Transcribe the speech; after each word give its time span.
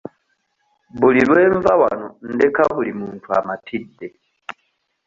Buli 0.99 1.21
lwe 1.29 1.43
nva 1.55 1.73
wano 1.81 2.07
ndeka 2.33 2.63
buli 2.73 2.91
muntu 3.01 3.27
amatidde. 3.39 4.07